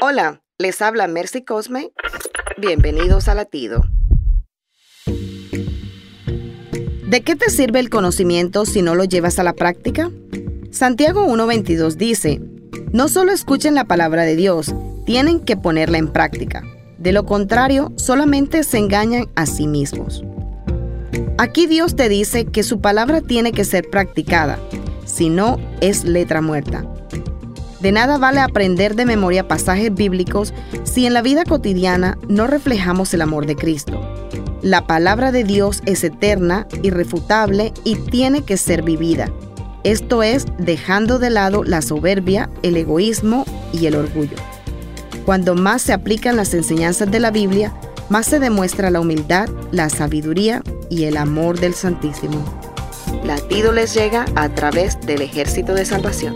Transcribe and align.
Hola, 0.00 0.42
les 0.58 0.80
habla 0.80 1.08
Mercy 1.08 1.42
Cosme. 1.42 1.90
Bienvenidos 2.56 3.26
a 3.26 3.34
Latido. 3.34 3.82
¿De 7.04 7.22
qué 7.22 7.34
te 7.34 7.50
sirve 7.50 7.80
el 7.80 7.90
conocimiento 7.90 8.64
si 8.64 8.80
no 8.80 8.94
lo 8.94 9.02
llevas 9.02 9.40
a 9.40 9.42
la 9.42 9.54
práctica? 9.54 10.12
Santiago 10.70 11.26
1.22 11.26 11.96
dice, 11.96 12.40
no 12.92 13.08
solo 13.08 13.32
escuchen 13.32 13.74
la 13.74 13.86
palabra 13.86 14.22
de 14.22 14.36
Dios, 14.36 14.72
tienen 15.04 15.40
que 15.40 15.56
ponerla 15.56 15.98
en 15.98 16.12
práctica. 16.12 16.62
De 16.98 17.10
lo 17.10 17.26
contrario, 17.26 17.92
solamente 17.96 18.62
se 18.62 18.78
engañan 18.78 19.26
a 19.34 19.46
sí 19.46 19.66
mismos. 19.66 20.22
Aquí 21.38 21.66
Dios 21.66 21.96
te 21.96 22.08
dice 22.08 22.44
que 22.44 22.62
su 22.62 22.80
palabra 22.80 23.20
tiene 23.20 23.50
que 23.50 23.64
ser 23.64 23.90
practicada, 23.90 24.60
si 25.06 25.28
no 25.28 25.58
es 25.80 26.04
letra 26.04 26.40
muerta. 26.40 26.84
De 27.80 27.92
nada 27.92 28.18
vale 28.18 28.40
aprender 28.40 28.96
de 28.96 29.06
memoria 29.06 29.46
pasajes 29.46 29.94
bíblicos 29.94 30.52
si 30.84 31.06
en 31.06 31.14
la 31.14 31.22
vida 31.22 31.44
cotidiana 31.44 32.18
no 32.28 32.46
reflejamos 32.46 33.14
el 33.14 33.22
amor 33.22 33.46
de 33.46 33.54
Cristo. 33.54 34.00
La 34.62 34.86
palabra 34.86 35.30
de 35.30 35.44
Dios 35.44 35.82
es 35.86 36.02
eterna, 36.02 36.66
irrefutable 36.82 37.72
y 37.84 37.94
tiene 37.94 38.42
que 38.42 38.56
ser 38.56 38.82
vivida. 38.82 39.30
Esto 39.84 40.24
es 40.24 40.46
dejando 40.58 41.20
de 41.20 41.30
lado 41.30 41.62
la 41.62 41.80
soberbia, 41.80 42.50
el 42.62 42.76
egoísmo 42.76 43.44
y 43.72 43.86
el 43.86 43.94
orgullo. 43.94 44.36
Cuando 45.24 45.54
más 45.54 45.82
se 45.82 45.92
aplican 45.92 46.36
las 46.36 46.54
enseñanzas 46.54 47.10
de 47.10 47.20
la 47.20 47.30
Biblia, 47.30 47.72
más 48.08 48.26
se 48.26 48.40
demuestra 48.40 48.90
la 48.90 49.00
humildad, 49.00 49.48
la 49.70 49.88
sabiduría 49.88 50.62
y 50.90 51.04
el 51.04 51.16
amor 51.16 51.60
del 51.60 51.74
Santísimo. 51.74 52.42
Latido 53.24 53.72
les 53.72 53.94
llega 53.94 54.24
a 54.34 54.48
través 54.48 55.00
del 55.02 55.22
ejército 55.22 55.74
de 55.74 55.84
salvación. 55.84 56.34